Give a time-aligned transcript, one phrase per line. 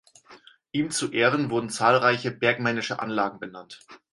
[0.71, 3.81] Ihm zu Ehren wurden zahlreiche bergmännische Anlagen benannt.